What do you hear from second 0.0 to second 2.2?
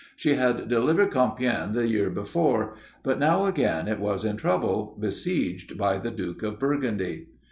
She had delivered Compiègne the year